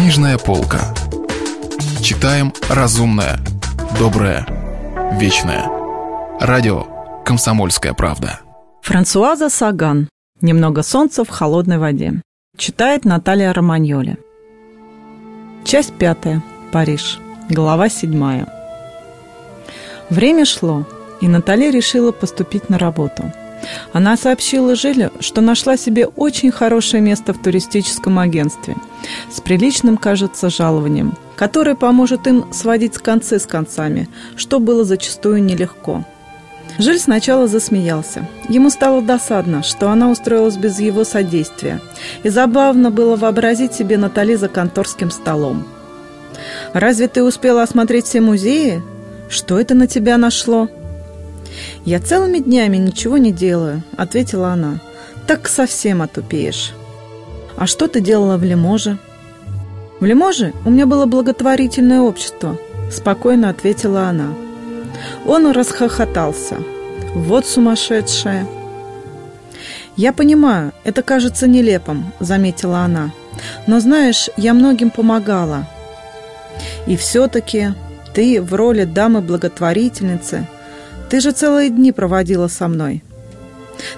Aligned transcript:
Книжная 0.00 0.38
полка. 0.38 0.94
Читаем 2.00 2.54
разумное, 2.70 3.38
доброе, 3.98 4.46
вечное. 5.20 5.66
Радио 6.40 6.86
«Комсомольская 7.22 7.92
правда». 7.92 8.40
Франсуаза 8.80 9.50
Саган. 9.50 10.08
«Немного 10.40 10.82
солнца 10.82 11.22
в 11.22 11.28
холодной 11.28 11.76
воде». 11.76 12.22
Читает 12.56 13.04
Наталья 13.04 13.52
Романьоли. 13.52 14.16
Часть 15.64 15.92
пятая. 15.92 16.42
Париж. 16.72 17.18
Глава 17.50 17.90
седьмая. 17.90 18.48
Время 20.08 20.46
шло, 20.46 20.86
и 21.20 21.28
Наталья 21.28 21.70
решила 21.70 22.10
поступить 22.10 22.70
на 22.70 22.78
работу– 22.78 23.30
она 23.92 24.16
сообщила 24.16 24.74
Жилю, 24.74 25.12
что 25.20 25.40
нашла 25.40 25.76
себе 25.76 26.06
очень 26.06 26.50
хорошее 26.50 27.02
место 27.02 27.32
в 27.32 27.42
туристическом 27.42 28.18
агентстве 28.18 28.76
с 29.30 29.40
приличным, 29.40 29.96
кажется, 29.96 30.50
жалованием, 30.50 31.16
которое 31.36 31.74
поможет 31.74 32.26
им 32.26 32.52
сводить 32.52 32.98
концы 32.98 33.38
с 33.38 33.46
концами, 33.46 34.08
что 34.36 34.60
было 34.60 34.84
зачастую 34.84 35.42
нелегко. 35.42 36.04
Жиль 36.78 36.98
сначала 36.98 37.46
засмеялся. 37.46 38.26
Ему 38.48 38.70
стало 38.70 39.02
досадно, 39.02 39.62
что 39.62 39.90
она 39.90 40.10
устроилась 40.10 40.56
без 40.56 40.78
его 40.78 41.04
содействия, 41.04 41.80
и 42.22 42.28
забавно 42.28 42.90
было 42.90 43.16
вообразить 43.16 43.74
себе 43.74 43.98
Натали 43.98 44.34
за 44.34 44.48
конторским 44.48 45.10
столом. 45.10 45.66
«Разве 46.72 47.08
ты 47.08 47.22
успела 47.22 47.62
осмотреть 47.62 48.06
все 48.06 48.20
музеи? 48.20 48.82
Что 49.28 49.60
это 49.60 49.74
на 49.74 49.86
тебя 49.86 50.16
нашло?» 50.16 50.68
«Я 51.84 52.00
целыми 52.00 52.38
днями 52.38 52.76
ничего 52.76 53.18
не 53.18 53.32
делаю»,— 53.32 53.82
ответила 53.96 54.48
она. 54.48 54.80
«Так 55.26 55.48
совсем 55.48 56.02
отупеешь». 56.02 56.72
«А 57.56 57.66
что 57.66 57.88
ты 57.88 58.00
делала 58.00 58.36
в 58.36 58.44
Лиможе?» 58.44 58.98
«В 59.98 60.04
Лиможе 60.04 60.52
у 60.64 60.70
меня 60.70 60.86
было 60.86 61.06
благотворительное 61.06 62.00
общество»,— 62.00 62.56
спокойно 62.90 63.50
ответила 63.50 64.08
она. 64.08 64.34
Он 65.26 65.50
расхохотался. 65.52 66.56
«Вот 67.14 67.46
сумасшедшая!» 67.46 68.46
«Я 69.96 70.12
понимаю, 70.12 70.72
это 70.84 71.02
кажется 71.02 71.46
нелепым»,— 71.46 72.12
заметила 72.20 72.78
она. 72.78 73.10
«Но 73.66 73.80
знаешь, 73.80 74.30
я 74.36 74.54
многим 74.54 74.90
помогала». 74.90 75.66
«И 76.86 76.96
все-таки 76.96 77.74
ты 78.14 78.40
в 78.40 78.54
роли 78.54 78.84
дамы-благотворительницы— 78.84 80.46
ты 81.10 81.20
же 81.20 81.32
целые 81.32 81.68
дни 81.68 81.92
проводила 81.92 82.48
со 82.48 82.68
мной». 82.68 83.02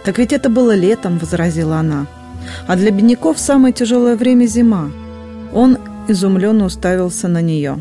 «Так 0.05 0.19
ведь 0.19 0.33
это 0.33 0.49
было 0.49 0.75
летом»,— 0.75 1.19
возразила 1.21 1.77
она. 1.77 2.07
«А 2.67 2.77
для 2.77 2.91
бедняков 2.91 3.39
самое 3.39 3.73
тяжелое 3.73 4.17
время— 4.17 4.47
зима». 4.47 4.91
Он 5.53 5.79
изумленно 6.09 6.65
уставился 6.65 7.29
на 7.29 7.41
нее. 7.41 7.81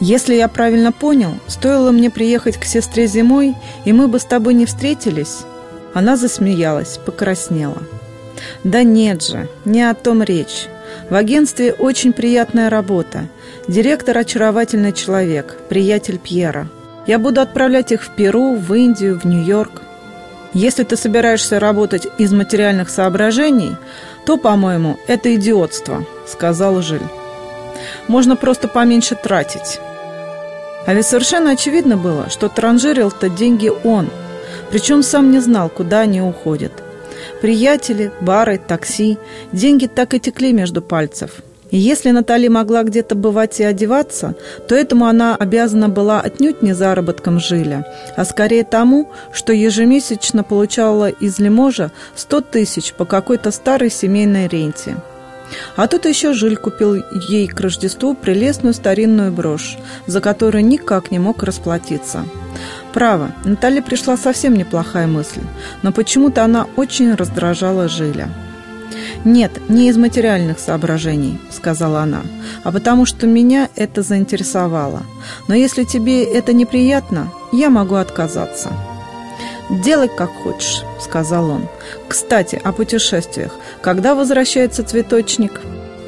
«Если 0.00 0.34
я 0.34 0.48
правильно 0.48 0.92
понял, 0.92 1.30
стоило 1.46 1.92
мне 1.92 2.10
приехать 2.10 2.56
к 2.56 2.64
сестре 2.64 3.06
зимой, 3.06 3.54
и 3.84 3.92
мы 3.92 4.08
бы 4.08 4.18
с 4.18 4.24
тобой 4.24 4.54
не 4.54 4.66
встретились?» 4.66 5.40
Она 5.94 6.16
засмеялась, 6.16 6.98
покраснела. 6.98 7.82
«Да 8.64 8.82
нет 8.82 9.22
же, 9.22 9.48
не 9.64 9.82
о 9.82 9.94
том 9.94 10.22
речь. 10.22 10.66
В 11.08 11.14
агентстве 11.14 11.72
очень 11.72 12.12
приятная 12.12 12.68
работа. 12.68 13.28
Директор– 13.68 14.18
очаровательный 14.18 14.92
человек, 14.92 15.56
приятель 15.68 16.18
Пьера. 16.18 16.68
Я 17.06 17.18
буду 17.18 17.40
отправлять 17.40 17.92
их 17.92 18.02
в 18.02 18.10
Перу, 18.10 18.54
в 18.54 18.72
Индию, 18.74 19.18
в 19.18 19.24
Нью-Йорк. 19.24 19.82
Если 20.54 20.84
ты 20.84 20.96
собираешься 20.96 21.60
работать 21.60 22.06
из 22.16 22.32
материальных 22.32 22.88
соображений, 22.88 23.76
то, 24.24 24.36
по-моему, 24.36 24.98
это 25.06 25.34
идиотство»,— 25.34 26.04
сказал 26.26 26.80
Жиль. 26.80 27.02
«Можно 28.08 28.36
просто 28.36 28.68
поменьше 28.68 29.16
тратить». 29.16 29.80
А 30.86 30.94
ведь 30.94 31.06
совершенно 31.06 31.52
очевидно 31.52 31.96
было, 31.96 32.30
что 32.30 32.48
транжирил-то 32.48 33.28
деньги 33.28 33.70
он, 33.84 34.10
причем 34.70 35.02
сам 35.02 35.30
не 35.30 35.40
знал, 35.40 35.68
куда 35.68 36.00
они 36.00 36.20
уходят. 36.20 36.72
Приятели, 37.40 38.12
бары, 38.20 38.58
такси, 38.58 39.18
деньги 39.50 39.86
так 39.86 40.14
и 40.14 40.20
текли 40.20 40.52
между 40.52 40.82
пальцев– 40.82 41.30
и 41.74 41.76
если 41.76 42.12
Натали 42.12 42.46
могла 42.46 42.84
где-то 42.84 43.16
бывать 43.16 43.58
и 43.58 43.64
одеваться, 43.64 44.36
то 44.68 44.76
этому 44.76 45.06
она 45.06 45.34
обязана 45.34 45.88
была 45.88 46.20
отнюдь 46.20 46.62
не 46.62 46.72
заработком 46.72 47.40
Жиля, 47.40 47.84
а 48.14 48.24
скорее 48.24 48.62
тому, 48.62 49.10
что 49.32 49.52
ежемесячно 49.52 50.44
получала 50.44 51.08
из 51.08 51.40
Лиможа 51.40 51.90
100 52.14 52.40
тысяч 52.42 52.92
по 52.92 53.04
какой-то 53.04 53.50
старой 53.50 53.90
семейной 53.90 54.46
ренте. 54.46 54.94
А 55.74 55.88
тут 55.88 56.04
еще 56.04 56.32
Жиль 56.32 56.56
купил 56.56 57.02
ей 57.28 57.48
к 57.48 57.60
Рождеству 57.60 58.14
прелестную 58.14 58.72
старинную 58.72 59.32
брошь, 59.32 59.76
за 60.06 60.20
которую 60.20 60.64
никак 60.64 61.10
не 61.10 61.18
мог 61.18 61.42
расплатиться. 61.42 62.24
Право, 62.92 63.32
Натали 63.44 63.80
пришла 63.80 64.16
совсем 64.16 64.54
неплохая 64.54 65.08
мысль, 65.08 65.40
но 65.82 65.90
почему-то 65.90 66.44
она 66.44 66.68
очень 66.76 67.16
раздражала 67.16 67.88
Жиля. 67.88 68.28
«Нет, 69.24 69.52
не 69.70 69.88
из 69.88 69.96
материальных 69.96 70.58
соображений»,— 70.58 71.38
сказала 71.50 72.00
она, 72.00 72.22
«а 72.62 72.70
потому 72.70 73.06
что 73.06 73.26
меня 73.26 73.70
это 73.74 74.02
заинтересовало. 74.02 75.02
Но 75.48 75.54
если 75.54 75.84
тебе 75.84 76.24
это 76.24 76.52
неприятно, 76.52 77.32
я 77.50 77.70
могу 77.70 77.94
отказаться». 77.94 78.70
«Делай 79.70 80.10
как 80.14 80.30
хочешь»,— 80.30 80.82
сказал 81.00 81.48
он. 81.48 81.68
«Кстати, 82.06 82.60
о 82.62 82.72
путешествиях. 82.72 83.52
Когда 83.80 84.14
возвращается 84.14 84.84
цветочник?» 84.84 85.60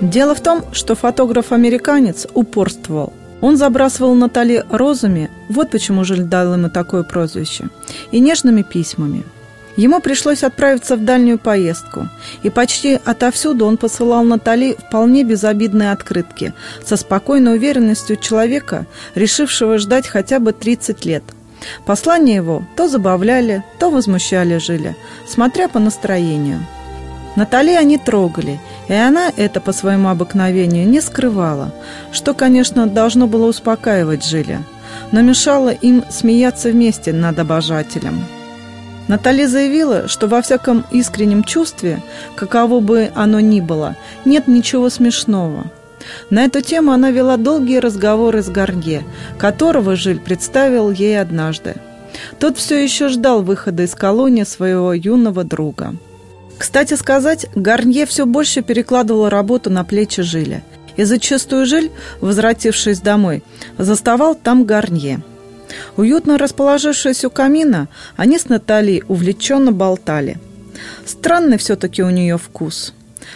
Дело 0.03 0.35
в 0.35 0.43
том, 0.43 0.63
что 0.73 0.95
фотограф-американец 0.95 2.27
упорствовал. 2.35 3.15
Он 3.41 3.57
забрасывал 3.57 4.15
Натали 4.15 4.63
розами, 4.69 5.31
вот 5.49 5.71
почему 5.71 6.05
Жиль 6.05 6.23
дал 6.23 6.53
ему 6.53 6.69
такое 6.69 7.03
прозвище, 7.03 7.71
и 8.11 8.21
нежными 8.21 8.61
письмами– 8.61 9.25
Ему 9.77 10.01
пришлось 10.01 10.43
отправиться 10.43 10.97
в 10.97 11.05
дальнюю 11.05 11.39
поездку, 11.39 12.09
и 12.43 12.49
почти 12.49 12.99
отовсюду 13.05 13.67
он 13.67 13.77
посылал 13.77 14.25
Натали 14.25 14.77
вполне 14.89 15.23
безобидные 15.23 15.93
открытки, 15.93 16.55
со 16.85 16.97
спокойной 16.97 17.57
уверенностью 17.57 18.17
человека, 18.17 18.87
решившего 19.15 19.79
ждать 19.79 20.07
хотя 20.07 20.39
бы 20.39 20.53
30 20.53 21.05
лет. 21.05 21.23
Послания 21.85 22.37
его 22.37 22.65
то 22.77 22.89
забавляли, 22.89 23.65
то 23.79 23.91
возмущали 23.91 24.59
Жиля, 24.59 24.97
смотря 25.29 25.69
по 25.69 25.79
настроению. 25.79 26.65
Натали 27.35 27.73
они 27.73 27.99
трогали, 27.99 28.59
и 28.89 28.95
она 28.95 29.31
это 29.37 29.61
по 29.61 29.73
своему 29.73 30.09
обыкновению 30.09 30.89
не 30.89 31.03
скрывала, 31.03 31.75
что, 32.13 32.33
конечно, 32.33 32.87
должно 32.87 33.27
было 33.27 33.47
успокаивать 33.47 34.25
Жиля, 34.25 34.63
но 35.13 35.21
мешало 35.21 35.69
им 35.69 36.03
смеяться 36.09 36.71
вместе 36.71 37.13
над 37.13 37.39
обожателем. 37.39 38.25
Натали 39.09 39.47
заявила, 39.47 40.09
что 40.09 40.27
во 40.27 40.43
всяком 40.43 40.85
искреннем 40.91 41.45
чувстве, 41.45 42.03
каково 42.35 42.81
бы 42.81 43.11
оно 43.15 43.41
ни 43.41 43.61
было, 43.61 43.97
нет 44.25 44.49
ничего 44.49 44.91
смешного. 44.91 45.71
На 46.31 46.45
эту 46.45 46.61
тему 46.61 46.93
она 46.93 47.11
вела 47.11 47.37
долгие 47.37 47.79
разговоры 47.79 48.43
с 48.43 48.49
Гарнье, 48.49 49.05
которого 49.39 49.97
Жиль 49.97 50.21
представил 50.21 50.91
ей 50.91 51.21
однажды. 51.21 51.77
Тот 52.39 52.59
все 52.59 52.83
еще 52.83 53.09
ждал 53.09 53.43
выхода 53.43 53.85
из 53.85 53.95
колонии 53.95 54.45
своего 54.45 54.93
юного 54.93 55.45
друга. 55.45 55.95
Кстати 56.59 56.95
сказать, 56.95 57.47
Гарнье 57.55 58.07
все 58.07 58.25
больше 58.25 58.63
перекладывал 58.63 59.29
работу 59.29 59.71
на 59.71 59.85
плечи 59.85 60.23
Жиля. 60.23 60.63
И 60.97 61.05
зачастую 61.05 61.67
Жиль, 61.67 61.91
возвратившись 62.21 63.01
домой, 63.01 63.43
заставал 63.79 64.35
там 64.35 64.65
Гарнье– 64.65 65.21
Уютно 65.97 66.39
расположившись 66.39 67.25
у 67.25 67.31
камина, 67.31 67.89
они 68.17 68.39
с 68.39 68.49
Натальей 68.49 69.03
увлеченно 69.09 69.73
болтали. 69.73 70.39
Странный 71.05 71.59
все-таки 71.59 72.03
у 72.03 72.11
нее 72.11 72.39
вкус. 72.39 72.95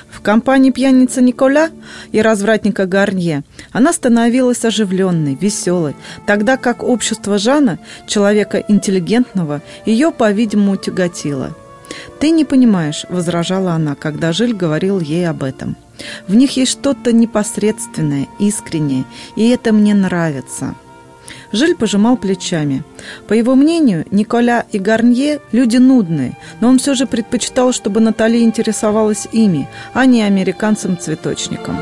В 0.09 0.21
компании 0.21 0.71
пьяницы 0.71 1.23
Николя 1.23 1.71
и 2.13 2.21
развратника 2.21 2.87
Гарнье 2.87 3.43
она 3.73 3.93
становилась 3.93 4.65
оживленной, 4.65 5.35
веселой, 5.41 5.97
тогда 6.27 6.57
как 6.57 6.83
общество 6.83 7.39
Жана, 7.39 7.79
человека 8.07 8.63
интеллигентного, 8.69 9.63
ее, 9.87 10.11
по-видимому, 10.11 10.77
тяготило. 10.77 11.57
«Ты 12.21 12.31
не 12.31 12.45
понимаешь»,— 12.45 13.07
возражала 13.09 13.73
она, 13.73 13.95
когда 13.95 14.33
Жиль 14.33 14.55
говорил 14.55 15.01
ей 15.01 15.29
об 15.29 15.43
этом. 15.43 15.77
«В 16.29 16.35
них 16.35 16.57
есть 16.57 16.73
что-то 16.73 17.13
непосредственное, 17.13 18.29
искреннее, 18.39 19.05
и 19.37 19.49
это 19.49 19.73
мне 19.73 19.95
нравится». 19.95 20.75
Жиль 21.53 21.75
пожимал 21.75 22.17
плечами. 22.17 22.85
По 23.27 23.35
его 23.35 23.55
мнению, 23.55 24.05
Николя 24.11 24.67
и 24.71 24.79
Гарнье– 24.79 25.41
люди 25.53 25.79
нудные, 25.79 26.37
но 26.61 26.69
он 26.69 26.79
все 26.79 26.95
же 26.95 27.07
предпочитал, 27.07 27.73
чтобы 27.73 28.01
Натали 28.01 28.39
интересовалась 28.39 29.27
ими, 29.33 29.69
а 29.93 30.07
не 30.07 30.23
американцем-цветочником. 30.23 31.77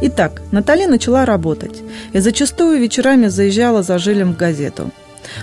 Итак, 0.00 0.42
Натали 0.52 0.86
начала 0.86 1.24
работать 1.24 1.82
и 2.12 2.20
зачастую 2.20 2.80
вечерами 2.80 3.26
заезжала 3.26 3.82
за 3.82 3.98
Жилем 3.98 4.32
в 4.32 4.36
газету. 4.36 4.90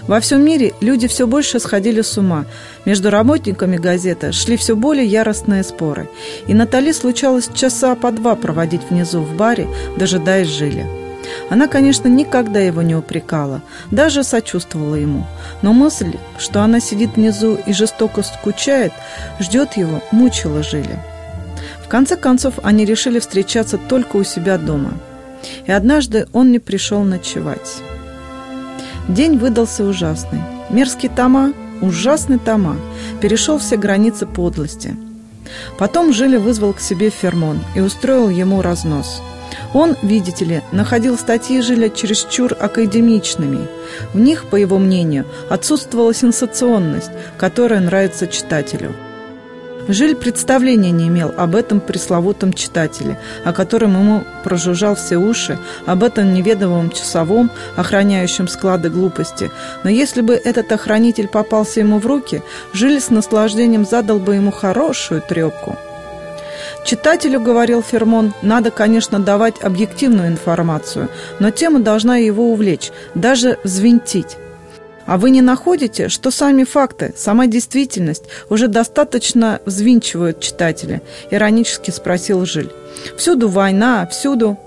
Во 0.07 0.19
всем 0.19 0.43
мире 0.43 0.73
люди 0.81 1.07
все 1.07 1.27
больше 1.27 1.59
сходили 1.59 2.01
с 2.01 2.17
ума. 2.17 2.45
Между 2.85 3.09
работниками 3.09 3.77
газеты 3.77 4.31
шли 4.31 4.57
все 4.57 4.75
более 4.75 5.05
яростные 5.05 5.63
споры. 5.63 6.09
И 6.47 6.53
Натали 6.53 6.91
случалось 6.91 7.49
часа 7.53 7.95
по 7.95 8.11
два 8.11 8.35
проводить 8.35 8.81
внизу 8.89 9.21
в 9.21 9.35
баре, 9.35 9.67
дожидаясь 9.97 10.47
Жиля. 10.47 10.87
Она, 11.49 11.67
конечно, 11.67 12.07
никогда 12.07 12.59
его 12.59 12.81
не 12.81 12.95
упрекала, 12.95 13.61
даже 13.91 14.23
сочувствовала 14.23 14.95
ему. 14.95 15.25
Но 15.61 15.73
мысль, 15.73 16.13
что 16.37 16.61
она 16.61 16.79
сидит 16.79 17.15
внизу 17.15 17.57
и 17.65 17.73
жестоко 17.73 18.23
скучает, 18.23 18.93
ждет 19.39 19.77
его, 19.77 20.01
мучила 20.11 20.63
Жиля. 20.63 21.03
В 21.83 21.87
конце 21.87 22.15
концов, 22.15 22.55
они 22.63 22.85
решили 22.85 23.19
встречаться 23.19 23.77
только 23.77 24.17
у 24.17 24.23
себя 24.23 24.57
дома. 24.57 24.93
И 25.65 25.71
однажды 25.71 26.27
он 26.33 26.51
не 26.51 26.59
пришел 26.59 27.03
ночевать. 27.03 27.81
День 29.07 29.38
выдался 29.38 29.84
ужасный. 29.84 30.42
Мерзкий 30.69 31.10
Тома, 31.10 31.54
ужасный 31.81 32.40
Тома, 32.40 32.78
перешел 33.22 33.60
все 33.60 33.78
границы 33.78 34.25
подлости. 34.25 34.98
Потом 35.78 36.12
Жиля 36.12 36.40
вызвал 36.40 36.74
к 36.74 36.80
себе 36.80 37.12
Фермон 37.12 37.60
и 37.75 37.81
устроил 37.81 38.30
ему 38.30 38.63
разнос. 38.63 39.22
Он, 39.74 39.96
видите 40.02 40.44
ли, 40.44 40.62
находил 40.72 41.18
статьи 41.18 41.62
Жиля 41.62 41.90
чересчур 41.90 42.56
академичными. 42.60 43.68
В 44.13 44.19
них, 44.19 44.46
по 44.46 44.56
его 44.56 44.80
мнению, 44.80 45.25
отсутствовала 45.50 46.13
сенсационность, 46.13 47.12
которая 47.38 47.81
нравится 47.81 48.25
читателю– 48.28 48.96
Жиль 49.87 50.15
представления 50.15 50.91
не 50.91 51.07
имел 51.07 51.33
об 51.37 51.55
этом 51.55 51.79
пресловутом 51.79 52.53
читателе, 52.53 53.19
о 53.43 53.53
котором 53.53 53.93
ему 53.93 54.23
прожужжал 54.43 54.95
все 54.95 55.17
уши, 55.17 55.59
об 55.85 56.03
этом 56.03 56.33
неведомом 56.33 56.89
часовом, 56.89 57.51
охраняющем 57.75 58.47
склады 58.47 58.89
глупости. 58.89 59.51
Но 59.83 59.89
если 59.89 60.21
бы 60.21 60.33
этот 60.33 60.71
охранитель 60.71 61.27
попался 61.27 61.81
ему 61.81 61.99
в 61.99 62.07
руки, 62.07 62.41
Жиль 62.73 62.99
с 62.99 63.09
наслаждением 63.09 63.85
задал 63.85 64.19
бы 64.19 64.35
ему 64.35 64.51
хорошую 64.51 65.21
трепку. 65.21 65.77
Читателю, 66.83 67.39
говорил 67.39 67.81
Фермон, 67.81 68.33
надо, 68.41 68.69
конечно, 68.71 69.19
давать 69.19 69.61
объективную 69.61 70.27
информацию, 70.27 71.09
но 71.39 71.49
тема 71.51 71.79
должна 71.79 72.17
его 72.17 72.51
увлечь, 72.51 72.91
даже 73.15 73.57
взвинтить. 73.63 74.37
А 75.06 75.18
вы 75.18 75.30
не 75.30 75.42
находите, 75.42 76.10
что 76.10 76.31
сами 76.31 76.63
факты, 76.63 77.13
сама 77.16 77.48
действительность 77.48 78.24
уже 78.50 78.68
достаточно 78.68 79.60
взвинчивают 79.66 80.40
читателя? 80.40 81.02
Иронически 81.30 81.92
спросил 81.92 82.46
Жиль. 82.46 82.72
Всюду 83.18 83.50
война, 83.50 84.07
всюду... 84.07 84.57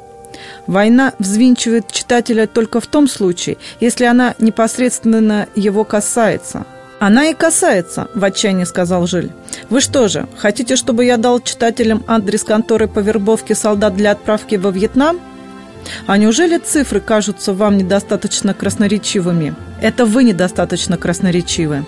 Война 0.66 1.14
взвинчивает 1.18 1.90
читателя 1.90 2.46
только 2.46 2.80
в 2.80 2.86
том 2.86 3.08
случае, 3.08 3.56
если 3.80 4.04
она 4.04 4.34
непосредственно 4.38 5.48
его 5.56 5.84
касается. 5.84 6.64
«Она 7.00 7.26
и 7.26 7.34
касается»,– 7.34 8.08
в 8.14 8.24
отчаянии 8.24 8.64
сказал 8.64 9.06
Жиль. 9.06 9.30
«Вы 9.70 9.80
что 9.80 10.08
же, 10.08 10.28
хотите, 10.36 10.74
чтобы 10.74 11.04
я 11.04 11.16
дал 11.16 11.40
читателям 11.40 12.02
адрес 12.08 12.42
конторы 12.42 12.88
по 12.88 12.98
вербовке 12.98 13.54
солдат 13.54 13.94
для 13.94 14.12
отправки 14.12 14.56
во 14.56 14.70
Вьетнам?» 14.70 15.20
А 16.06 16.16
неужели 16.16 16.58
цифры 16.58 17.00
кажутся 17.00 17.52
вам 17.52 17.76
недостаточно 17.76 18.54
красноречивыми? 18.54 19.54
Это 19.80 20.04
вы 20.04 20.24
недостаточно 20.24 20.96
красноречивы. 20.96 21.84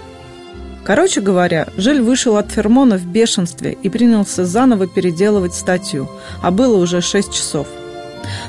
Короче 0.84 1.20
говоря, 1.20 1.68
Жиль 1.76 2.00
вышел 2.00 2.36
от 2.36 2.50
Фермона 2.50 2.96
в 2.96 3.04
бешенстве 3.06 3.76
и 3.82 3.88
принялся 3.88 4.44
заново 4.44 4.86
переделывать 4.86 5.54
статью, 5.54 6.08
а 6.42 6.50
было 6.50 6.76
уже 6.76 7.00
6 7.00 7.32
часов. 7.32 7.66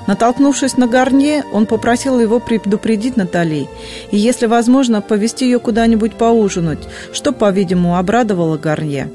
Натолкнувшись 0.08 0.78
на 0.78 0.88
Гарнье, 0.88 1.44
он 1.54 1.66
попросил 1.66 2.20
его 2.20 2.40
предупредить 2.40 3.18
Натали 3.18 3.68
и, 4.12 4.18
если 4.18 4.46
возможно, 4.46 5.02
повести 5.02 5.46
ее 5.46 5.60
куда-нибудь 5.60 6.14
поужинать, 6.14 6.88
что, 7.14 7.32
по-видимому, 7.32 7.98
обрадовало 7.98 8.58
Гарнье. 8.58 9.10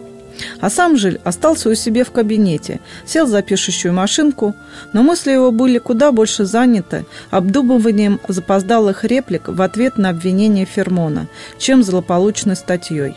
А 0.60 0.70
сам 0.70 0.96
Жиль 0.96 1.20
остался 1.24 1.68
у 1.68 1.74
себя 1.74 2.04
в 2.04 2.10
кабинете, 2.10 2.80
сел 3.04 3.26
за 3.26 3.42
пишущую 3.42 3.92
машинку, 3.94 4.54
но 4.92 5.02
мысли 5.02 5.32
его 5.32 5.50
были 5.50 5.78
куда 5.78 6.12
больше 6.12 6.44
заняты 6.44 7.06
обдумыванием 7.30 8.20
запоздалых 8.28 9.04
реплик 9.04 9.48
в 9.48 9.60
ответ 9.62 9.96
на 9.98 10.10
обвинение 10.10 10.66
Фермона, 10.66 11.26
чем 11.58 11.82
злополучной 11.82 12.56
статьей. 12.56 13.16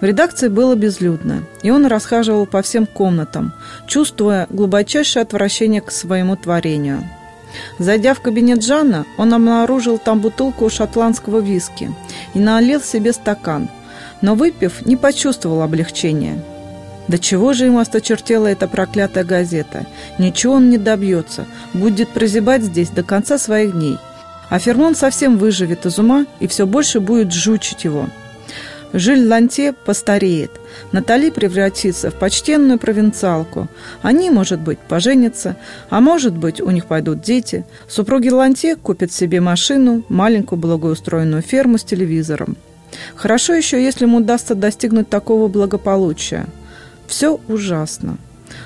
В 0.00 0.04
редакции 0.04 0.48
было 0.48 0.76
безлюдно, 0.76 1.42
и 1.62 1.70
он 1.70 1.86
расхаживал 1.86 2.46
по 2.46 2.62
всем 2.62 2.86
комнатам, 2.86 3.52
чувствуя 3.88 4.46
глубочайшее 4.48 5.22
отвращение 5.22 5.80
к 5.80 5.90
своему 5.90 6.36
творению. 6.36 7.02
Зайдя 7.78 8.14
в 8.14 8.20
кабинет 8.20 8.62
Жанна, 8.62 9.06
он 9.16 9.34
обнаружил 9.34 9.98
там 9.98 10.20
бутылку 10.20 10.70
шотландского 10.70 11.40
виски 11.40 11.90
и 12.34 12.38
налил 12.38 12.80
себе 12.80 13.12
стакан– 13.12 13.68
но, 14.20 14.34
выпив, 14.34 14.84
не 14.86 14.96
почувствовал 14.96 15.62
облегчения. 15.62 16.42
До 17.08 17.18
чего 17.18 17.54
же 17.54 17.64
ему 17.64 17.78
осточертела 17.78 18.46
эта 18.46 18.68
проклятая 18.68 19.24
газета? 19.24 19.86
Ничего 20.18 20.54
он 20.54 20.68
не 20.68 20.76
добьется, 20.76 21.46
будет 21.72 22.10
прозябать 22.10 22.62
здесь 22.62 22.90
до 22.90 23.02
конца 23.02 23.38
своих 23.38 23.72
дней. 23.72 23.96
А 24.50 24.58
Фермон 24.58 24.94
совсем 24.94 25.38
выживет 25.38 25.86
из 25.86 25.98
ума 25.98 26.26
и 26.40 26.46
все 26.46 26.66
больше 26.66 27.00
будет 27.00 27.32
жучить 27.32 27.84
его. 27.84 28.08
Жиль 28.92 29.26
Ланте 29.26 29.74
постареет, 29.74 30.50
Натали 30.92 31.28
превратится 31.28 32.10
в 32.10 32.14
почтенную 32.14 32.78
провинциалку. 32.78 33.68
Они, 34.00 34.30
может 34.30 34.60
быть, 34.60 34.78
поженятся, 34.78 35.56
а 35.90 36.00
может 36.00 36.34
быть, 36.34 36.60
у 36.60 36.70
них 36.70 36.86
пойдут 36.86 37.20
дети. 37.20 37.66
Супруги 37.86 38.30
Ланте 38.30 38.76
купят 38.76 39.12
себе 39.12 39.40
машину, 39.40 40.04
маленькую 40.08 40.58
благоустроенную 40.58 41.42
ферму 41.42 41.76
с 41.76 41.84
телевизором. 41.84 42.56
Хорошо 43.14 43.54
еще, 43.54 43.82
если 43.82 44.04
ему 44.04 44.18
удастся 44.18 44.54
достигнуть 44.54 45.08
такого 45.08 45.48
благополучия. 45.48 46.46
Все 47.06 47.40
ужасно. 47.48 48.18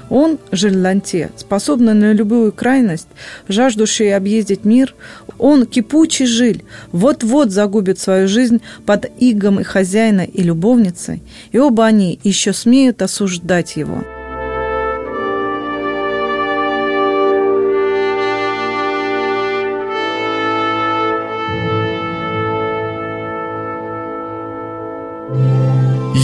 Он, 0.08 0.38
Жильланте, 0.50 1.30
способный 1.36 1.94
на 1.94 2.12
любую 2.12 2.52
крайность, 2.52 3.08
жаждущий 3.48 4.14
объездить 4.14 4.64
мир, 4.64 4.94
он, 5.38 5.66
кипучий 5.66 6.26
жиль, 6.26 6.64
вот-вот 6.92 7.50
загубит 7.50 7.98
свою 7.98 8.28
жизнь 8.28 8.60
под 8.86 9.06
игом 9.18 9.60
и 9.60 9.64
хозяина, 9.64 10.22
и 10.22 10.42
любовницы, 10.42 11.20
и 11.50 11.58
оба 11.58 11.86
они 11.86 12.20
еще 12.22 12.52
смеют 12.52 13.02
осуждать 13.02 13.76
его. 13.76 14.04